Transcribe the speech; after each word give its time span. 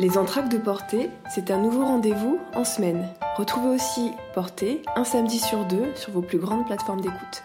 Les 0.00 0.16
entraques 0.16 0.48
de 0.48 0.56
Portée, 0.56 1.10
c'est 1.28 1.50
un 1.50 1.58
nouveau 1.58 1.84
rendez-vous 1.84 2.40
en 2.54 2.64
semaine. 2.64 3.06
Retrouvez 3.36 3.74
aussi 3.74 4.12
Portée 4.32 4.80
un 4.96 5.04
samedi 5.04 5.38
sur 5.38 5.66
deux 5.66 5.94
sur 5.94 6.12
vos 6.12 6.22
plus 6.22 6.38
grandes 6.38 6.64
plateformes 6.64 7.02
d'écoute. 7.02 7.42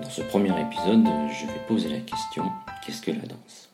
Dans 0.00 0.08
ce 0.08 0.22
premier 0.22 0.58
épisode, 0.58 1.06
je 1.30 1.44
vais 1.44 1.60
poser 1.68 1.90
la 1.90 2.00
question 2.00 2.50
qu'est-ce 2.82 3.02
que 3.02 3.10
la 3.10 3.26
danse? 3.26 3.68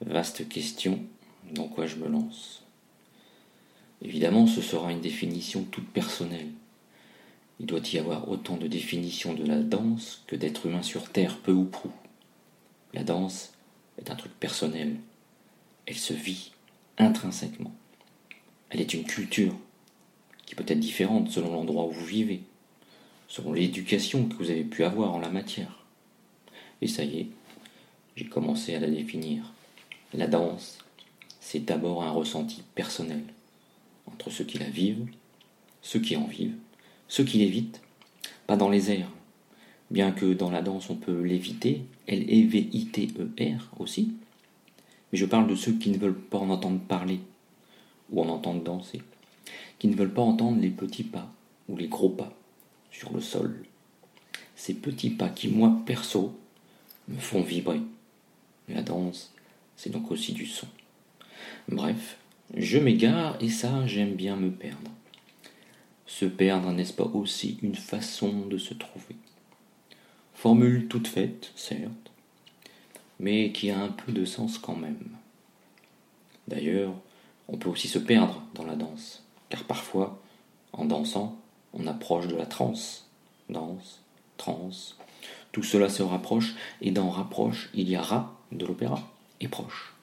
Vaste 0.00 0.48
question, 0.48 1.00
dans 1.50 1.66
quoi 1.66 1.86
je 1.86 1.96
me 1.96 2.06
lance? 2.06 2.62
Évidemment, 4.00 4.46
ce 4.46 4.62
sera 4.62 4.92
une 4.92 5.00
définition 5.00 5.64
toute 5.64 5.88
personnelle. 5.88 6.52
Il 7.58 7.66
doit 7.66 7.80
y 7.92 7.98
avoir 7.98 8.28
autant 8.28 8.56
de 8.56 8.68
définitions 8.68 9.34
de 9.34 9.44
la 9.44 9.58
danse 9.58 10.22
que 10.28 10.36
d'êtres 10.36 10.66
humains 10.66 10.84
sur 10.84 11.10
Terre, 11.10 11.36
peu 11.38 11.50
ou 11.50 11.64
prou. 11.64 11.90
La 12.94 13.02
danse, 13.02 13.50
est 13.98 14.10
un 14.10 14.16
truc 14.16 14.32
personnel. 14.38 14.96
Elle 15.86 15.96
se 15.96 16.12
vit 16.12 16.52
intrinsèquement. 16.98 17.74
Elle 18.70 18.80
est 18.80 18.94
une 18.94 19.04
culture 19.04 19.54
qui 20.44 20.54
peut 20.54 20.64
être 20.66 20.80
différente 20.80 21.30
selon 21.30 21.52
l'endroit 21.52 21.84
où 21.84 21.90
vous 21.90 22.04
vivez, 22.04 22.42
selon 23.28 23.52
l'éducation 23.52 24.26
que 24.26 24.34
vous 24.34 24.50
avez 24.50 24.64
pu 24.64 24.84
avoir 24.84 25.14
en 25.14 25.18
la 25.18 25.28
matière. 25.28 25.84
Et 26.80 26.86
ça 26.86 27.04
y 27.04 27.20
est, 27.20 27.28
j'ai 28.16 28.26
commencé 28.26 28.74
à 28.74 28.80
la 28.80 28.88
définir. 28.88 29.52
La 30.14 30.26
danse, 30.26 30.78
c'est 31.40 31.64
d'abord 31.64 32.02
un 32.02 32.10
ressenti 32.10 32.62
personnel 32.74 33.22
entre 34.06 34.30
ceux 34.30 34.44
qui 34.44 34.58
la 34.58 34.70
vivent, 34.70 35.06
ceux 35.82 36.00
qui 36.00 36.16
en 36.16 36.26
vivent, 36.26 36.56
ceux 37.08 37.24
qui 37.24 37.38
l'évitent, 37.38 37.80
pas 38.46 38.56
dans 38.56 38.68
les 38.68 38.90
airs, 38.90 39.10
bien 39.90 40.12
que 40.12 40.32
dans 40.32 40.50
la 40.50 40.62
danse 40.62 40.90
on 40.90 40.96
peut 40.96 41.22
l'éviter, 41.22 41.82
L-E-V-I-T-E-R 42.06 43.70
aussi, 43.78 44.14
mais 45.12 45.18
je 45.18 45.26
parle 45.26 45.46
de 45.46 45.54
ceux 45.54 45.72
qui 45.72 45.90
ne 45.90 45.98
veulent 45.98 46.14
pas 46.14 46.38
en 46.38 46.50
entendre 46.50 46.80
parler, 46.80 47.20
ou 48.10 48.20
en 48.20 48.28
entendre 48.28 48.62
danser, 48.62 49.02
qui 49.78 49.88
ne 49.88 49.96
veulent 49.96 50.12
pas 50.12 50.22
entendre 50.22 50.60
les 50.60 50.70
petits 50.70 51.04
pas 51.04 51.30
ou 51.68 51.76
les 51.76 51.88
gros 51.88 52.08
pas 52.08 52.32
sur 52.90 53.12
le 53.12 53.20
sol. 53.20 53.64
Ces 54.54 54.74
petits 54.74 55.10
pas 55.10 55.28
qui, 55.28 55.48
moi, 55.48 55.76
perso, 55.84 56.34
me 57.08 57.18
font 57.18 57.42
vibrer. 57.42 57.80
La 58.68 58.82
danse, 58.82 59.32
c'est 59.76 59.90
donc 59.90 60.10
aussi 60.10 60.32
du 60.32 60.46
son. 60.46 60.66
Bref, 61.68 62.16
je 62.54 62.78
m'égare 62.78 63.36
et 63.40 63.50
ça, 63.50 63.86
j'aime 63.86 64.14
bien 64.14 64.36
me 64.36 64.50
perdre. 64.50 64.90
Se 66.06 66.24
perdre, 66.24 66.72
n'est-ce 66.72 66.92
pas 66.92 67.10
aussi 67.12 67.58
une 67.62 67.74
façon 67.74 68.46
de 68.46 68.58
se 68.58 68.74
trouver? 68.74 69.16
Formule 70.36 70.86
toute 70.86 71.08
faite, 71.08 71.50
certes, 71.56 72.10
mais 73.18 73.52
qui 73.52 73.70
a 73.70 73.80
un 73.80 73.88
peu 73.88 74.12
de 74.12 74.26
sens 74.26 74.58
quand 74.58 74.76
même. 74.76 75.08
D'ailleurs, 76.46 76.92
on 77.48 77.56
peut 77.56 77.70
aussi 77.70 77.88
se 77.88 77.98
perdre 77.98 78.42
dans 78.52 78.66
la 78.66 78.76
danse, 78.76 79.24
car 79.48 79.64
parfois, 79.64 80.20
en 80.74 80.84
dansant, 80.84 81.40
on 81.72 81.86
approche 81.86 82.28
de 82.28 82.36
la 82.36 82.44
transe. 82.44 83.08
Danse, 83.48 84.02
transe, 84.36 84.98
tout 85.52 85.62
cela 85.62 85.88
se 85.88 86.02
rapproche, 86.02 86.54
et 86.82 86.90
dans 86.90 87.08
rapproche, 87.08 87.70
il 87.72 87.88
y 87.88 87.96
a 87.96 88.02
rat 88.02 88.38
de 88.52 88.66
l'opéra, 88.66 89.10
et 89.40 89.48
proche. 89.48 89.94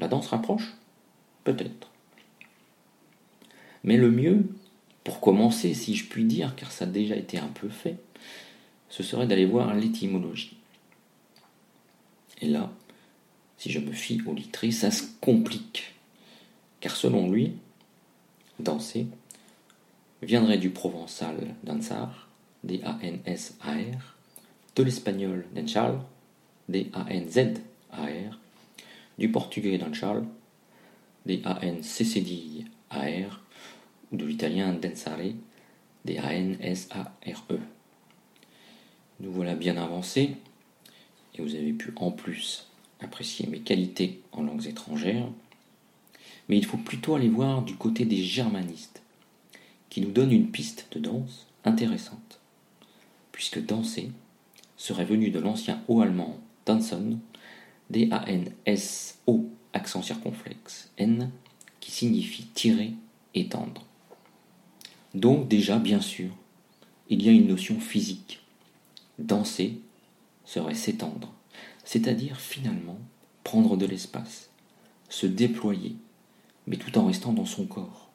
La 0.00 0.08
danse 0.08 0.28
rapproche 0.28 0.74
Peut-être. 1.44 1.90
Mais 3.84 3.98
le 3.98 4.10
mieux, 4.10 4.46
pour 5.04 5.20
commencer, 5.20 5.74
si 5.74 5.94
je 5.94 6.08
puis 6.08 6.24
dire, 6.24 6.56
car 6.56 6.72
ça 6.72 6.86
a 6.86 6.88
déjà 6.88 7.16
été 7.16 7.38
un 7.38 7.48
peu 7.48 7.68
fait, 7.68 7.98
ce 8.88 9.02
serait 9.02 9.26
d'aller 9.26 9.44
voir 9.44 9.74
l'étymologie. 9.74 10.56
Et 12.40 12.46
là, 12.46 12.70
si 13.56 13.70
je 13.70 13.80
me 13.80 13.92
fie 13.92 14.20
au 14.26 14.34
littré, 14.34 14.70
ça 14.70 14.90
se 14.90 15.04
complique. 15.20 15.94
Car 16.80 16.94
selon 16.94 17.30
lui, 17.30 17.54
danser 18.60 19.06
viendrait 20.22 20.58
du 20.58 20.70
provençal 20.70 21.54
danzar, 21.64 22.28
D-A-N-S-A-R, 22.64 24.16
de 24.74 24.82
l'espagnol 24.82 25.46
danchal, 25.54 26.00
D-A-N-Z-A-R, 26.68 28.38
du 29.18 29.30
portugais 29.30 29.78
danchal, 29.78 30.24
D-A-N-C-C-D-A-R, 31.26 32.68
ou 34.10 34.16
de 34.16 34.24
l'italien 34.24 34.72
dansare, 34.72 35.34
D-A-N-S-A-R-E. 36.04 37.57
Nous 39.20 39.32
voilà 39.32 39.54
bien 39.54 39.76
avancés 39.76 40.36
et 41.34 41.42
vous 41.42 41.54
avez 41.54 41.72
pu 41.72 41.92
en 41.96 42.10
plus 42.10 42.68
apprécier 43.00 43.46
mes 43.48 43.60
qualités 43.60 44.20
en 44.32 44.42
langues 44.42 44.66
étrangères. 44.66 45.28
Mais 46.48 46.56
il 46.56 46.64
faut 46.64 46.78
plutôt 46.78 47.14
aller 47.14 47.28
voir 47.28 47.62
du 47.62 47.74
côté 47.74 48.04
des 48.04 48.22
germanistes 48.22 49.02
qui 49.90 50.00
nous 50.00 50.10
donnent 50.10 50.32
une 50.32 50.50
piste 50.50 50.88
de 50.92 51.00
danse 51.00 51.46
intéressante, 51.64 52.40
puisque 53.32 53.64
danser 53.64 54.10
serait 54.76 55.04
venu 55.04 55.30
de 55.30 55.40
l'ancien 55.40 55.82
haut 55.88 56.00
allemand 56.00 56.38
danson, 56.64 57.18
D-A-N-S-O, 57.90 59.46
accent 59.72 60.02
circonflexe, 60.02 60.90
N, 60.98 61.30
qui 61.80 61.90
signifie 61.90 62.44
tirer, 62.44 62.92
étendre. 63.34 63.84
Donc 65.14 65.48
déjà, 65.48 65.78
bien 65.78 66.00
sûr, 66.00 66.30
il 67.08 67.22
y 67.22 67.28
a 67.28 67.32
une 67.32 67.48
notion 67.48 67.80
physique 67.80 68.40
Danser 69.18 69.80
serait 70.44 70.74
s'étendre, 70.74 71.32
c'est-à-dire 71.84 72.40
finalement 72.40 72.98
prendre 73.42 73.76
de 73.76 73.86
l'espace, 73.86 74.50
se 75.08 75.26
déployer, 75.26 75.96
mais 76.66 76.76
tout 76.76 76.96
en 76.98 77.06
restant 77.06 77.32
dans 77.32 77.46
son 77.46 77.66
corps. 77.66 78.08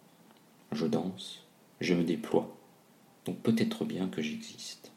Je 0.71 0.85
danse, 0.85 1.43
je 1.81 1.93
me 1.93 2.03
déploie, 2.03 2.55
donc 3.25 3.37
peut-être 3.39 3.83
bien 3.83 4.07
que 4.07 4.21
j'existe. 4.21 4.91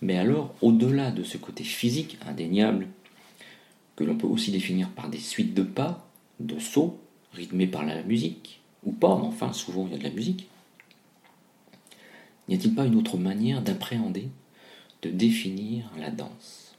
Mais 0.00 0.18
alors, 0.18 0.54
au-delà 0.62 1.12
de 1.12 1.22
ce 1.22 1.38
côté 1.38 1.62
physique 1.62 2.18
indéniable, 2.26 2.88
que 3.94 4.02
l'on 4.02 4.16
peut 4.16 4.26
aussi 4.26 4.50
définir 4.50 4.90
par 4.90 5.08
des 5.08 5.18
suites 5.18 5.54
de 5.54 5.62
pas, 5.62 6.08
de 6.40 6.58
sauts, 6.58 6.98
rythmés 7.34 7.68
par 7.68 7.84
la 7.84 8.02
musique, 8.02 8.60
ou 8.84 8.90
pas, 8.90 9.16
mais 9.16 9.26
enfin 9.26 9.52
souvent 9.52 9.86
il 9.86 9.92
y 9.92 9.94
a 9.94 9.98
de 9.98 10.04
la 10.04 10.10
musique, 10.10 10.48
N'y 12.52 12.58
a-t-il 12.58 12.74
pas 12.74 12.84
une 12.84 12.96
autre 12.96 13.16
manière 13.16 13.62
d'appréhender, 13.62 14.28
de 15.00 15.08
définir 15.08 15.90
la 15.96 16.10
danse? 16.10 16.76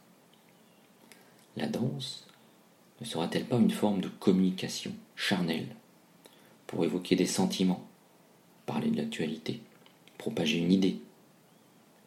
La 1.57 1.66
danse 1.66 2.28
ne 3.01 3.07
sera-t-elle 3.07 3.45
pas 3.45 3.57
une 3.57 3.72
forme 3.72 4.00
de 4.00 4.07
communication 4.07 4.91
charnelle 5.16 5.66
pour 6.67 6.85
évoquer 6.85 7.16
des 7.16 7.25
sentiments, 7.25 7.83
parler 8.67 8.91
de 8.91 8.97
l'actualité, 8.97 9.62
propager 10.19 10.59
une 10.59 10.72
idée 10.72 11.00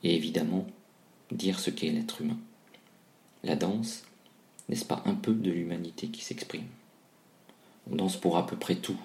et 0.05 0.15
évidemment 0.15 0.69
dire 1.33 1.59
ce 1.59 1.71
qu'est 1.71 1.91
l'être 1.91 2.21
humain? 2.21 2.39
La 3.43 3.57
danse, 3.57 4.05
n'est-ce 4.69 4.85
pas 4.85 5.03
un 5.07 5.15
peu 5.17 5.35
de 5.35 5.51
l'humanité 5.51 6.07
qui 6.07 6.23
s'exprime? 6.23 6.69
On 7.91 7.97
danse 7.97 8.17
pour 8.17 8.37
à 8.37 8.47
peu 8.47 8.55
près 8.55 8.77
tout, 8.77 9.01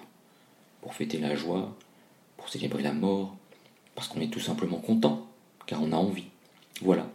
pour 0.82 0.94
fêter 0.94 1.18
la 1.18 1.34
joie, 1.34 1.76
pour 2.36 2.48
célébrer 2.48 2.84
la 2.84 2.92
mort, 2.92 3.36
parce 3.94 4.08
qu'on 4.08 4.20
est 4.20 4.32
tout 4.32 4.40
simplement 4.40 4.78
content, 4.78 5.26
car 5.66 5.82
on 5.82 5.92
a 5.92 5.96
envie. 5.96 6.26
Voilà. 6.80 7.08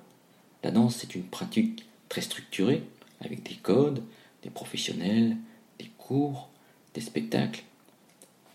La 0.64 0.72
danse, 0.72 0.96
c'est 0.96 1.16
une 1.16 1.24
pratique 1.24 1.86
très 2.10 2.22
structurée, 2.22 2.84
avec 3.22 3.44
des 3.44 3.56
codes, 3.56 4.04
des 4.44 4.50
professionnels, 4.50 5.38
des 5.80 5.92
cours, 5.98 6.50
des 6.94 7.02
spectacles. 7.02 7.64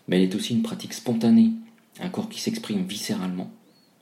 Mais 0.07 0.17
elle 0.17 0.29
est 0.29 0.35
aussi 0.35 0.53
une 0.53 0.63
pratique 0.63 0.93
spontanée, 0.93 1.51
un 1.99 2.09
corps 2.09 2.29
qui 2.29 2.41
s'exprime 2.41 2.85
viscéralement. 2.85 3.49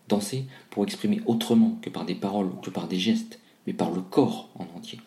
Danser 0.08 0.46
pour 0.70 0.84
exprimer 0.84 1.22
autrement 1.26 1.78
que 1.82 1.90
par 1.90 2.06
des 2.06 2.16
paroles 2.16 2.48
ou 2.48 2.56
que 2.56 2.70
par 2.70 2.88
des 2.88 3.00
gestes, 3.00 3.40
mais 3.68 3.74
par 3.74 3.92
le 3.92 4.02
corps 4.02 4.50
en 4.56 4.66
entier. 4.76 5.00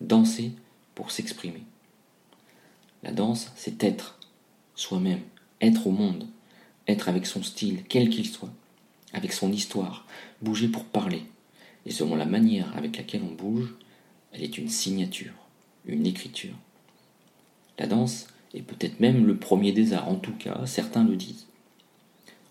Danser 0.00 0.52
pour 0.94 1.10
s'exprimer. 1.10 1.62
La 3.02 3.12
danse, 3.12 3.50
c'est 3.56 3.82
être, 3.82 4.18
soi-même, 4.74 5.22
être 5.60 5.86
au 5.86 5.90
monde, 5.90 6.26
être 6.88 7.08
avec 7.08 7.26
son 7.26 7.42
style, 7.42 7.84
quel 7.88 8.10
qu'il 8.10 8.28
soit, 8.28 8.52
avec 9.12 9.32
son 9.32 9.52
histoire, 9.52 10.06
bouger 10.40 10.68
pour 10.68 10.84
parler. 10.84 11.22
Et 11.86 11.90
selon 11.90 12.14
la 12.14 12.26
manière 12.26 12.76
avec 12.76 12.96
laquelle 12.96 13.22
on 13.22 13.34
bouge, 13.34 13.74
elle 14.32 14.42
est 14.42 14.58
une 14.58 14.68
signature, 14.68 15.34
une 15.86 16.06
écriture. 16.06 16.54
La 17.78 17.86
danse 17.86 18.26
est 18.54 18.62
peut-être 18.62 19.00
même 19.00 19.26
le 19.26 19.36
premier 19.36 19.72
des 19.72 19.92
arts, 19.92 20.08
en 20.08 20.16
tout 20.16 20.34
cas, 20.34 20.66
certains 20.66 21.04
le 21.04 21.16
disent. 21.16 21.46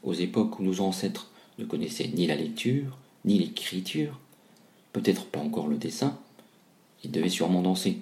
Aux 0.04 0.14
époques 0.14 0.60
où 0.60 0.64
nos 0.64 0.82
ancêtres 0.82 1.32
ne 1.60 1.66
connaissaient 1.66 2.08
ni 2.08 2.28
la 2.28 2.36
lecture, 2.36 2.98
ni 3.26 3.38
l'écriture, 3.38 4.20
peut-être 4.94 5.26
pas 5.26 5.40
encore 5.40 5.68
le 5.68 5.78
dessin, 5.78 6.20
ils 7.04 7.12
devaient 7.12 7.30
sûrement 7.30 7.62
danser. 7.62 8.00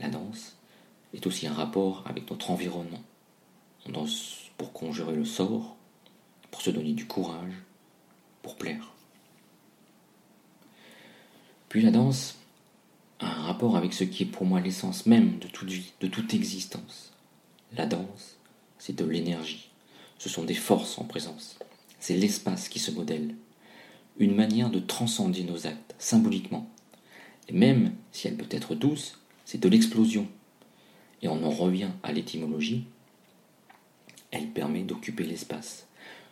La 0.00 0.08
danse 0.08 0.56
est 1.14 1.26
aussi 1.26 1.46
un 1.46 1.52
rapport 1.52 2.04
avec 2.06 2.30
notre 2.30 2.50
environnement. 2.50 3.02
On 3.86 3.92
danse 3.92 4.47
pour 4.58 4.72
conjurer 4.72 5.14
le 5.14 5.24
sort, 5.24 5.76
pour 6.50 6.60
se 6.60 6.70
donner 6.70 6.92
du 6.92 7.06
courage, 7.06 7.54
pour 8.42 8.56
plaire. 8.56 8.92
Puis 11.68 11.80
la 11.82 11.90
danse 11.90 12.36
a 13.20 13.28
rapport 13.28 13.76
avec 13.76 13.92
ce 13.92 14.04
qui 14.04 14.24
est 14.24 14.26
pour 14.26 14.46
moi 14.46 14.60
l'essence 14.60 15.06
même 15.06 15.38
de 15.38 15.48
toute 15.48 15.70
vie, 15.70 15.92
de 16.00 16.06
toute 16.06 16.34
existence. 16.34 17.12
La 17.76 17.86
danse, 17.86 18.36
c'est 18.78 18.96
de 18.96 19.04
l'énergie. 19.04 19.70
Ce 20.18 20.28
sont 20.28 20.44
des 20.44 20.54
forces 20.54 20.98
en 20.98 21.04
présence. 21.04 21.58
C'est 22.00 22.16
l'espace 22.16 22.68
qui 22.68 22.78
se 22.78 22.90
modèle. 22.90 23.34
Une 24.18 24.34
manière 24.34 24.70
de 24.70 24.80
transcender 24.80 25.44
nos 25.44 25.66
actes, 25.66 25.94
symboliquement. 25.98 26.68
Et 27.48 27.52
même 27.52 27.92
si 28.12 28.26
elle 28.26 28.36
peut 28.36 28.48
être 28.50 28.74
douce, 28.74 29.18
c'est 29.44 29.60
de 29.60 29.68
l'explosion. 29.68 30.26
Et 31.22 31.28
on 31.28 31.44
en 31.44 31.50
revient 31.50 31.90
à 32.02 32.12
l'étymologie. 32.12 32.84
Elle 34.30 34.48
permet 34.48 34.82
d'occuper 34.82 35.24
l'espace, 35.24 35.86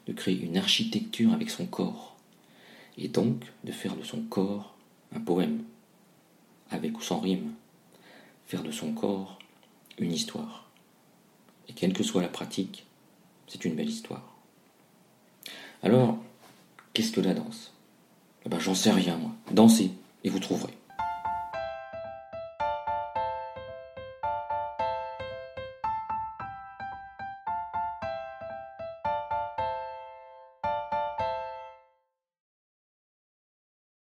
de 0.07 0.13
créer 0.13 0.41
une 0.41 0.57
architecture 0.57 1.33
avec 1.33 1.51
son 1.51 1.67
corps, 1.67 2.17
et 2.99 3.09
donc 3.09 3.45
de 3.65 3.73
faire 3.73 3.97
de 3.97 4.03
son 4.03 4.23
corps 4.23 4.75
un 5.15 5.21
poème, 5.21 5.63
avec 6.71 6.99
ou 6.99 7.03
sans 7.03 7.21
rime, 7.21 7.53
faire 8.47 8.63
de 8.63 8.71
son 8.71 8.93
corps 8.93 9.39
une 9.99 10.13
histoire. 10.13 10.69
Et 11.69 11.73
quelle 11.73 11.93
que 11.93 12.03
soit 12.03 12.23
la 12.23 12.29
pratique, 12.29 12.87
c'est 13.49 13.65
une 13.65 13.75
belle 13.75 13.89
histoire. 13.89 14.35
Alors, 15.83 16.19
qu'est-ce 16.93 17.13
que 17.13 17.21
la 17.21 17.35
danse? 17.35 17.73
Eh 18.45 18.49
ben, 18.49 18.59
J'en 18.59 18.75
sais 18.75 18.91
rien, 18.91 19.17
moi. 19.17 19.33
Dansez, 19.51 19.91
et 20.25 20.31
vous 20.31 20.39
trouverez. 20.39 20.75